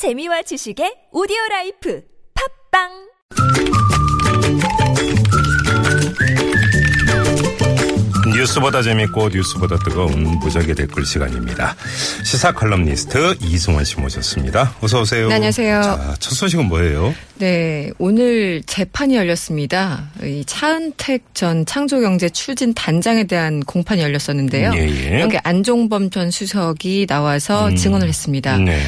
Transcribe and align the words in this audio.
재미와 0.00 0.40
지식의 0.40 1.12
오디오 1.12 1.36
라이프 1.50 2.00
팟빵 2.72 2.88
뉴스보다 8.34 8.80
재밌고 8.80 9.28
뉴스보다 9.28 9.76
뜨거운 9.84 10.38
무적의 10.38 10.74
댓글 10.74 11.04
시간입니다. 11.04 11.76
시사 12.24 12.52
칼럼니스트 12.52 13.36
이승원 13.42 13.84
씨 13.84 14.00
모셨습니다. 14.00 14.74
어서 14.80 15.02
오세요. 15.02 15.28
네, 15.28 15.34
안녕하세요. 15.34 15.82
자, 15.82 16.16
첫 16.18 16.34
소식은 16.34 16.64
뭐예요? 16.64 17.14
네, 17.34 17.90
오늘 17.98 18.62
재판이 18.64 19.16
열렸습니다. 19.16 20.08
이 20.22 20.44
차은택 20.46 21.34
전 21.34 21.66
창조경제 21.66 22.30
추진 22.30 22.72
단장에 22.72 23.24
대한 23.24 23.60
공판이 23.60 24.00
열렸었는데요. 24.00 24.72
예, 24.76 24.88
예. 24.88 25.20
여기 25.20 25.36
안종범 25.42 26.08
전 26.08 26.30
수석이 26.30 27.06
나와서 27.06 27.68
음. 27.68 27.76
증언을 27.76 28.08
했습니다. 28.08 28.56
네. 28.56 28.80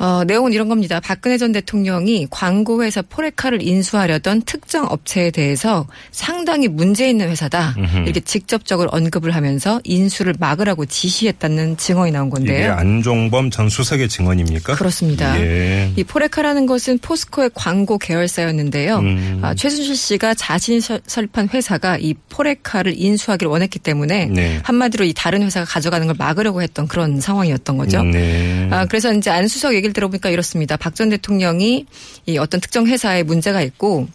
어, 0.00 0.24
내용은 0.26 0.54
이런 0.54 0.68
겁니다. 0.70 0.98
박근혜 0.98 1.36
전 1.36 1.52
대통령이 1.52 2.26
광고회사 2.30 3.02
포레카를 3.02 3.62
인수하려던 3.62 4.42
특정 4.46 4.86
업체에 4.86 5.30
대해서 5.30 5.86
상당히 6.10 6.68
문제 6.68 7.08
있는 7.10 7.28
회사다. 7.28 7.74
음흠. 7.76 7.96
이렇게 8.04 8.20
직접적으로 8.20 8.88
언급을 8.92 9.34
하면서 9.34 9.78
인수를 9.84 10.34
막으라고 10.38 10.86
지시했다는 10.86 11.76
증언이 11.76 12.12
나온 12.12 12.28
이게 12.28 12.34
건데요. 12.36 12.72
안종범 12.72 13.50
전 13.50 13.68
수석의 13.68 14.08
증언입니까? 14.08 14.74
그렇습니다. 14.76 15.38
예. 15.38 15.92
이 15.96 16.02
포레카라는 16.02 16.64
것은 16.64 16.98
포스코의 17.00 17.50
광고 17.54 17.98
계열사였는데요. 17.98 18.98
음. 19.00 19.38
아, 19.42 19.54
최순실 19.54 19.96
씨가 19.96 20.32
자신이 20.32 20.80
설- 20.80 21.02
설립한 21.06 21.50
회사가 21.52 21.98
이 21.98 22.14
포레카를 22.30 22.94
인수하기를 22.96 23.50
원했기 23.50 23.78
때문에 23.80 24.26
네. 24.26 24.60
한마디로 24.62 25.04
이 25.04 25.12
다른 25.14 25.42
회사가 25.42 25.66
가져가는 25.66 26.06
걸 26.06 26.16
막으려고 26.18 26.62
했던 26.62 26.88
그런 26.88 27.20
상황이었던 27.20 27.76
거죠. 27.76 28.02
네. 28.02 28.66
아, 28.70 28.86
그래서 28.86 29.12
이제 29.12 29.28
안 29.28 29.46
수석 29.46 29.74
얘기를 29.74 29.89
들어보니까 29.92 30.30
이렇습니다. 30.30 30.76
박 30.76 30.94
전 30.94 31.08
대통령이 31.10 31.86
이 32.26 32.38
어떤 32.38 32.60
특정 32.60 32.86
회사에 32.86 33.22
문제가 33.22 33.62
있고 33.62 34.06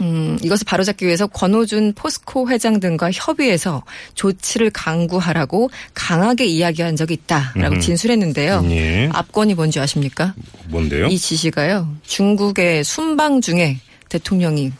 음, 0.00 0.38
이것을 0.42 0.64
바로잡기 0.66 1.06
위해서 1.06 1.26
권오준 1.26 1.94
포스코 1.94 2.50
회장 2.50 2.80
등과 2.80 3.12
협의해서 3.12 3.82
조치를 4.14 4.70
강구하라고 4.70 5.70
강하게 5.94 6.44
이야기한 6.46 6.96
적이 6.96 7.14
있다라고. 7.14 7.78
진술했는데요. 7.80 8.66
예. 8.70 9.08
압권이 9.12 9.54
뭔지 9.54 9.80
아십니까? 9.80 10.34
뭔데요? 10.68 11.06
이 11.06 11.18
지시가요. 11.18 11.88
중국의 12.02 12.84
순방 12.84 13.40
중에 13.40 13.78
대통령이 14.10 14.72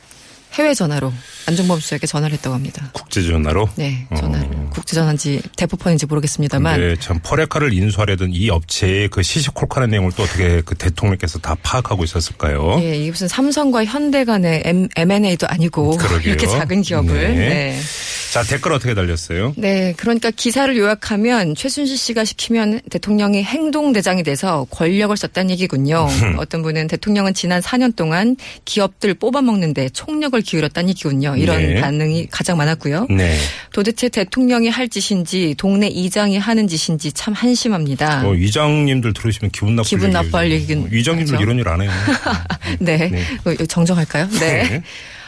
해외 0.56 0.72
전화로 0.72 1.12
안종범 1.46 1.80
수석에게 1.80 2.06
전화를 2.06 2.34
했다고 2.36 2.54
합니다. 2.54 2.88
국제 2.92 3.22
전화로? 3.22 3.68
네, 3.76 4.06
전화를. 4.16 4.48
국제 4.70 4.94
전화인지 4.94 5.42
대포폰인지 5.56 6.06
모르겠습니다만. 6.06 6.80
근데 6.80 6.96
참 7.00 7.20
포레카를 7.22 7.72
인수하려던 7.74 8.30
이 8.32 8.48
업체의 8.48 9.08
그 9.08 9.22
시시콜콜한 9.22 9.90
내용을 9.90 10.12
또 10.16 10.22
어떻게 10.22 10.62
그 10.62 10.74
대통령께서 10.74 11.38
다 11.38 11.56
파악하고 11.62 12.04
있었을까요? 12.04 12.78
예, 12.80 12.96
이게 12.96 13.10
무슨 13.10 13.28
삼성과 13.28 13.84
현대 13.84 14.24
간의 14.24 14.62
M, 14.64 14.88
M&A도 14.96 15.46
아니고 15.46 15.98
그러게요. 15.98 16.32
이렇게 16.32 16.46
작은 16.46 16.82
기업을. 16.82 17.14
네. 17.14 17.34
네. 17.34 17.80
자, 18.36 18.42
댓글 18.42 18.74
어떻게 18.74 18.92
달렸어요? 18.92 19.54
네, 19.56 19.94
그러니까 19.96 20.30
기사를 20.30 20.76
요약하면 20.76 21.54
최순실 21.54 21.96
씨가 21.96 22.26
시키면 22.26 22.82
대통령이 22.90 23.42
행동대장이 23.42 24.24
돼서 24.24 24.66
권력을 24.68 25.16
썼다는 25.16 25.48
얘기군요. 25.52 26.06
어떤 26.36 26.60
분은 26.60 26.86
대통령은 26.88 27.32
지난 27.32 27.62
4년 27.62 27.96
동안 27.96 28.36
기업들 28.66 29.14
뽑아먹는데 29.14 29.88
총력을 29.88 30.38
기울였다는 30.42 30.90
얘기군요. 30.90 31.34
이런 31.38 31.56
네. 31.62 31.80
반응이 31.80 32.26
가장 32.30 32.58
많았고요. 32.58 33.06
네. 33.08 33.38
도대체 33.72 34.10
대통령이 34.10 34.68
할 34.68 34.90
짓인지 34.90 35.54
동네 35.56 35.86
이장이 35.86 36.36
하는 36.36 36.68
짓인지 36.68 37.12
참 37.12 37.32
한심합니다. 37.32 38.20
뭐 38.20 38.32
위장님들 38.32 39.14
들으시면 39.14 39.50
기분 39.50 39.76
나쁠 39.76 39.88
기분. 39.88 40.10
나빠할 40.10 40.50
얘기긴 40.50 40.80
뭐 40.80 40.88
위장님들 40.92 41.36
하죠. 41.36 41.42
이런 41.42 41.58
일 41.58 41.66
안 41.66 41.80
해요. 41.80 41.90
네. 42.80 42.98
네. 43.08 43.22
어, 43.46 43.54
정정할까요? 43.64 44.28
네. 44.28 44.82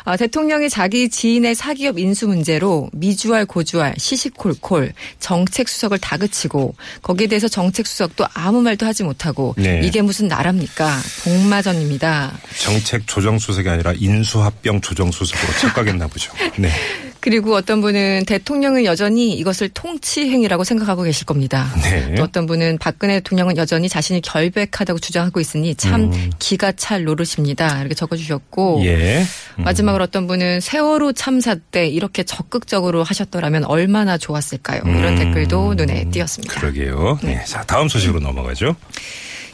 네. 0.09 0.13
아, 0.13 0.17
대통령이 0.17 0.71
자기 0.71 1.11
지인의 1.11 1.55
사기업 1.55 1.99
인수 1.99 2.29
문제로 2.29 2.89
미주알 2.95 3.45
고주알 3.45 3.95
시시콜콜 3.99 4.95
정책 5.21 5.69
수석을 5.69 5.99
다그치고 5.99 6.75
거기에 7.03 7.27
대해서 7.27 7.47
정책 7.47 7.87
수석도 7.87 8.25
아무 8.33 8.63
말도 8.63 8.87
하지 8.87 9.05
못하고 9.05 9.55
네. 9.59 9.83
이게 9.85 10.01
무슨 10.01 10.27
나라입니까? 10.29 10.99
복마전입니다. 11.25 12.39
정책 12.59 13.07
조정 13.07 13.39
수석이 13.39 13.69
아니라 13.69 13.93
인수합병 13.95 14.81
조정 14.81 15.13
수석으로 15.13 15.53
착각했나 15.59 16.07
보죠. 16.07 16.33
네. 16.57 16.71
그리고 17.29 17.55
어떤 17.55 17.83
분은 17.83 18.25
대통령은 18.27 18.87
여전히 18.87 19.35
이것을 19.35 19.69
통치행위라고 19.69 20.65
생각하고 20.65 21.03
계실 21.03 21.27
겁니다. 21.27 21.71
네. 21.83 22.15
또 22.15 22.23
어떤 22.23 22.47
분은 22.47 22.79
박근혜 22.79 23.21
대통령은 23.21 23.59
여전히 23.59 23.87
자신이 23.87 24.23
결백하다고 24.23 24.99
주장하고 24.99 25.39
있으니 25.39 25.75
참 25.75 26.11
기가 26.39 26.73
찰 26.73 27.05
노릇입니다. 27.05 27.81
이렇게 27.81 27.95
적어주셨고 27.95 28.79
음. 28.79 28.85
예. 28.87 29.27
음. 29.59 29.65
마지막으로 29.65 30.05
어떤 30.05 30.27
분은 30.27 30.61
세월호 30.61 31.13
참사 31.13 31.55
때 31.55 31.87
이렇게 31.87 32.23
적극적으로 32.23 33.03
하셨더라면 33.03 33.65
얼마나 33.65 34.17
좋았을까요? 34.17 34.81
이런 34.87 35.09
음. 35.09 35.17
댓글도 35.19 35.75
눈에 35.75 36.09
띄었습니다. 36.11 36.59
그러게요. 36.59 37.19
네. 37.23 37.45
자, 37.45 37.63
다음 37.65 37.89
소식으로 37.89 38.21
넘어가죠. 38.21 38.75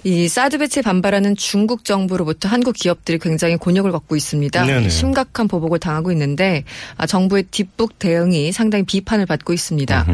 이 0.04 0.28
사드 0.28 0.58
배치에 0.58 0.82
반발하는 0.82 1.34
중국 1.34 1.84
정부로부터 1.84 2.48
한국 2.48 2.74
기업들이 2.74 3.18
굉장히 3.18 3.56
곤욕을 3.56 3.90
겪고 3.90 4.16
있습니다. 4.16 4.64
네네. 4.64 4.88
심각한 4.90 5.48
보복을 5.48 5.78
당하고 5.78 6.12
있는데 6.12 6.64
아, 6.98 7.06
정부의 7.06 7.44
뒷북 7.50 7.98
대응이 7.98 8.52
상당히 8.52 8.84
비판을 8.84 9.24
받고 9.24 9.54
있습니다. 9.54 10.06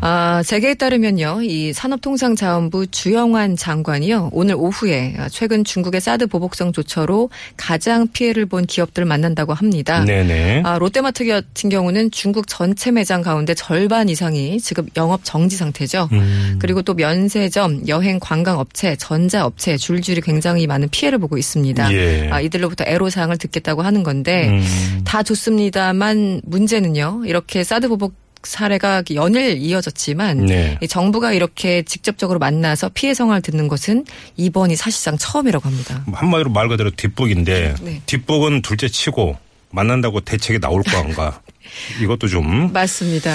아, 0.00 0.42
재계에 0.44 0.74
따르면요, 0.74 1.42
이 1.42 1.72
산업통상자원부 1.72 2.88
주영환 2.88 3.56
장관이요 3.56 4.30
오늘 4.32 4.56
오후에 4.56 5.14
아, 5.18 5.28
최근 5.28 5.62
중국의 5.62 6.00
사드 6.00 6.26
보복성 6.26 6.72
조처로 6.72 7.30
가장 7.56 8.08
피해를 8.08 8.46
본 8.46 8.66
기업들을 8.66 9.06
만난다고 9.06 9.54
합니다. 9.54 10.04
네네. 10.04 10.62
아, 10.64 10.78
롯데마트 10.78 11.24
같은 11.24 11.70
경우는 11.70 12.10
중국 12.10 12.48
전체 12.48 12.90
매장 12.90 13.22
가운데 13.22 13.54
절반 13.54 14.08
이상이 14.08 14.58
지금 14.60 14.88
영업 14.96 15.20
정지 15.22 15.56
상태죠. 15.56 16.08
음. 16.10 16.58
그리고 16.60 16.82
또 16.82 16.94
면세점, 16.94 17.86
여행 17.86 18.18
관광 18.18 18.58
업체, 18.58 18.96
전자 18.96 19.35
업체 19.44 19.76
줄줄이 19.76 20.20
굉장히 20.20 20.66
많은 20.66 20.88
피해를 20.90 21.18
보고 21.18 21.36
있습니다. 21.38 21.92
예. 21.92 22.28
아, 22.30 22.40
이들로부터 22.40 22.84
애로사항을 22.86 23.38
듣겠다고 23.38 23.82
하는 23.82 24.02
건데 24.02 24.48
음. 24.48 25.02
다 25.04 25.22
좋습니다만 25.22 26.42
문제는요. 26.44 27.22
이렇게 27.26 27.64
사드 27.64 27.88
보복 27.88 28.14
사례가 28.46 29.02
연일 29.14 29.58
이어졌지만 29.58 30.46
네. 30.46 30.78
이 30.80 30.88
정부가 30.88 31.32
이렇게 31.32 31.82
직접적으로 31.82 32.38
만나서 32.38 32.90
피해 32.94 33.12
성화를 33.12 33.42
듣는 33.42 33.68
것은 33.68 34.04
이번이 34.36 34.76
사실상 34.76 35.18
처음이라고 35.18 35.68
합니다. 35.68 36.04
한마디로 36.12 36.50
말 36.50 36.68
그대로 36.68 36.90
뒷북인데 36.90 37.74
네. 37.82 38.02
뒷북은 38.06 38.62
둘째 38.62 38.88
치고 38.88 39.36
만난다고 39.70 40.20
대책이 40.20 40.60
나올 40.60 40.82
건가? 40.82 41.40
이것도 42.00 42.28
좀뭐 42.28 42.68
맞습니다. 42.68 43.34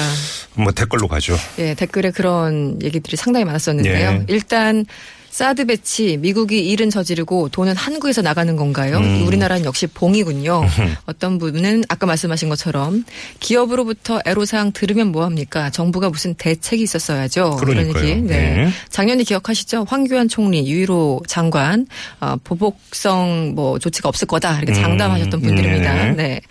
댓글로 0.76 1.08
가죠. 1.08 1.36
예, 1.60 1.74
댓글에 1.74 2.12
그런 2.12 2.82
얘기들이 2.82 3.18
상당히 3.18 3.46
많았었는데요. 3.46 4.10
예. 4.10 4.26
일단 4.30 4.86
사드 5.32 5.66
배치 5.66 6.18
미국이 6.18 6.70
일은 6.70 6.90
저지르고 6.90 7.50
돈은 7.50 7.76
한국에서 7.76 8.22
나가는 8.22 8.54
건가요? 8.58 8.98
음. 8.98 9.26
우리나라는 9.26 9.64
역시 9.66 9.88
봉이군요. 9.88 10.62
어떤 11.08 11.38
부분은 11.38 11.86
아까 11.88 12.06
말씀하신 12.06 12.50
것처럼 12.50 13.06
기업으로부터 13.40 14.20
애로사항 14.26 14.74
들으면 14.74 15.08
뭐 15.08 15.24
합니까? 15.24 15.70
정부가 15.70 16.10
무슨 16.10 16.34
대책이 16.36 16.84
있었어야죠. 16.84 17.58
그런 17.60 17.76
그러니까요. 17.76 18.08
얘기. 18.08 18.22
네. 18.22 18.70
작년에 18.90 19.24
기억하시죠? 19.24 19.86
황교안 19.88 20.28
총리, 20.28 20.70
유일호 20.70 21.24
장관 21.28 21.88
어, 22.20 22.36
보복성 22.44 23.54
뭐 23.56 23.80
조치가 23.80 24.10
없을 24.10 24.28
거다 24.28 24.58
이렇게 24.58 24.74
장담하셨던 24.74 25.40
음, 25.40 25.48
분들입니다. 25.48 25.94
네. 25.94 26.12
네. 26.12 26.42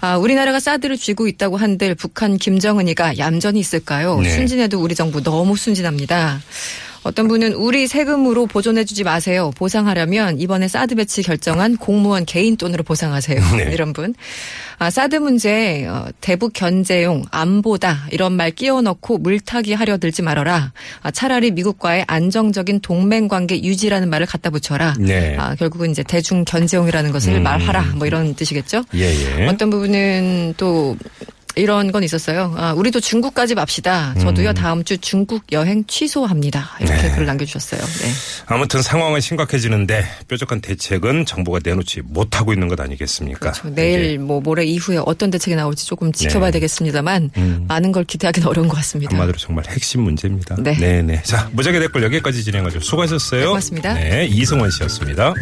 아, 0.00 0.16
우리나라가 0.16 0.60
사드를 0.60 0.98
쥐고 0.98 1.28
있다고 1.28 1.56
한들 1.56 1.94
북한 1.94 2.36
김정은이가 2.36 3.16
얌전히 3.16 3.58
있을까요? 3.58 4.20
네. 4.20 4.28
순진해도 4.28 4.80
우리 4.80 4.94
정부 4.94 5.22
너무 5.22 5.56
순진합니다. 5.56 6.40
어떤 7.02 7.28
분은 7.28 7.54
우리 7.54 7.86
세금으로 7.86 8.46
보존해주지 8.46 9.04
마세요. 9.04 9.50
보상하려면 9.56 10.40
이번에 10.40 10.68
사드 10.68 10.94
배치 10.96 11.22
결정한 11.22 11.76
공무원 11.76 12.24
개인 12.24 12.56
돈으로 12.56 12.82
보상하세요. 12.82 13.40
네. 13.56 13.70
이런 13.74 13.92
분. 13.92 14.14
아, 14.78 14.90
사드 14.90 15.16
문제 15.16 15.86
어, 15.86 16.06
대북 16.20 16.52
견제용 16.52 17.24
안보다 17.30 18.06
이런 18.12 18.32
말 18.32 18.50
끼워넣고 18.50 19.18
물타기 19.18 19.72
하려 19.74 19.98
들지 19.98 20.22
말아라. 20.22 20.72
아, 21.02 21.10
차라리 21.10 21.50
미국과의 21.50 22.04
안정적인 22.06 22.80
동맹 22.80 23.28
관계 23.28 23.62
유지라는 23.62 24.10
말을 24.10 24.26
갖다 24.26 24.50
붙여라. 24.50 24.94
네. 24.98 25.36
아, 25.38 25.54
결국은 25.54 25.90
이제 25.90 26.02
대중 26.02 26.44
견제용이라는 26.44 27.12
것을 27.12 27.34
음. 27.34 27.42
말하라. 27.42 27.94
뭐 27.96 28.06
이런 28.06 28.34
뜻이겠죠. 28.34 28.84
예, 28.94 29.38
예. 29.40 29.46
어떤 29.46 29.70
부분은 29.70 30.54
또 30.56 30.96
이런 31.58 31.92
건 31.92 32.02
있었어요. 32.02 32.54
아, 32.56 32.72
우리도 32.72 33.00
중국까지 33.00 33.54
맙시다. 33.54 34.14
저도요 34.20 34.52
다음 34.54 34.84
주 34.84 34.98
중국 34.98 35.44
여행 35.52 35.84
취소합니다. 35.86 36.70
이렇게 36.80 36.94
음. 36.94 37.02
네. 37.02 37.10
글을 37.12 37.26
남겨주셨어요. 37.26 37.80
네. 37.80 38.10
아무튼 38.46 38.82
상황은 38.82 39.20
심각해지는데 39.20 40.04
뾰족한 40.28 40.60
대책은 40.60 41.26
정부가 41.26 41.60
내놓지 41.62 42.02
못하고 42.04 42.52
있는 42.52 42.68
것 42.68 42.80
아니겠습니까? 42.80 43.38
그렇죠. 43.52 43.74
내일 43.74 44.18
뭐 44.18 44.40
모레 44.40 44.64
이후에 44.64 44.98
어떤 45.04 45.30
대책이 45.30 45.56
나올지 45.56 45.86
조금 45.86 46.12
지켜봐야 46.12 46.50
네. 46.50 46.58
되겠습니다만 46.58 47.30
음. 47.36 47.64
많은 47.68 47.92
걸 47.92 48.04
기대하기는 48.04 48.48
어려운 48.48 48.68
것 48.68 48.76
같습니다. 48.76 49.12
한마디로 49.12 49.38
정말 49.38 49.64
핵심 49.68 50.02
문제입니다. 50.02 50.56
네. 50.58 50.76
네네. 50.76 51.22
자, 51.22 51.48
무작위 51.52 51.78
댓글 51.78 52.02
여기까지 52.04 52.42
진행하죠. 52.44 52.80
수고하셨어요. 52.80 53.40
네, 53.40 53.46
고맙습니다. 53.46 53.94
네, 53.94 54.26
이승원 54.30 54.70
씨였습니다. 54.70 55.34